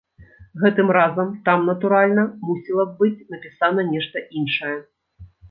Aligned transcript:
Гэтым 0.61 0.87
разам 0.97 1.27
там, 1.49 1.67
натуральна, 1.71 2.23
мусіла 2.49 2.87
б 2.89 2.99
быць 3.03 3.27
напісана 3.35 3.87
нешта 3.93 4.27
іншае. 4.43 4.75